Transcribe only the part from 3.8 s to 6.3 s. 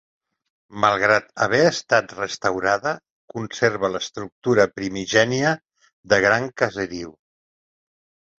l'estructura primigènia de